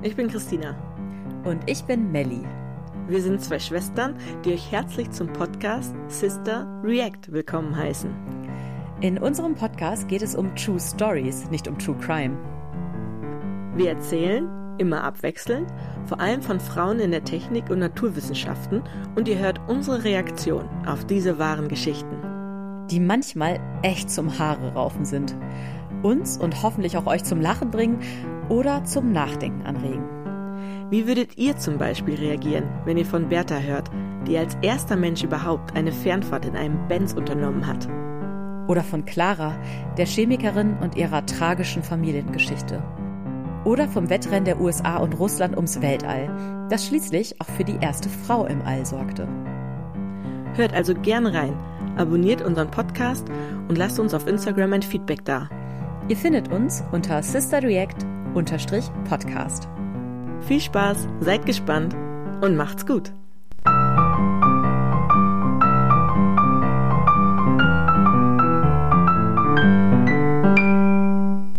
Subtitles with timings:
[0.00, 0.76] Ich bin Christina.
[1.44, 2.46] Und ich bin Melli.
[3.08, 8.14] Wir sind zwei Schwestern, die euch herzlich zum Podcast Sister React willkommen heißen.
[9.00, 12.36] In unserem Podcast geht es um True Stories, nicht um True Crime.
[13.74, 15.68] Wir erzählen, immer abwechselnd,
[16.06, 18.84] vor allem von Frauen in der Technik und Naturwissenschaften
[19.16, 22.86] und ihr hört unsere Reaktion auf diese wahren Geschichten.
[22.88, 25.34] Die manchmal echt zum Haare raufen sind.
[26.04, 27.98] Uns und hoffentlich auch euch zum Lachen bringen
[28.48, 30.18] oder zum Nachdenken anregen.
[30.90, 33.90] Wie würdet ihr zum Beispiel reagieren, wenn ihr von Bertha hört,
[34.26, 37.88] die als erster Mensch überhaupt eine Fernfahrt in einem Benz unternommen hat?
[38.68, 39.54] Oder von Clara,
[39.96, 42.82] der Chemikerin und ihrer tragischen Familiengeschichte.
[43.64, 46.30] Oder vom Wettrennen der USA und Russland ums Weltall,
[46.70, 49.28] das schließlich auch für die erste Frau im All sorgte.
[50.54, 51.54] Hört also gern rein,
[51.96, 53.26] abonniert unseren Podcast
[53.68, 55.48] und lasst uns auf Instagram ein Feedback da.
[56.08, 59.68] Ihr findet uns unter sisterreact-podcast.
[60.40, 61.94] Viel Spaß, seid gespannt
[62.40, 63.12] und macht's gut!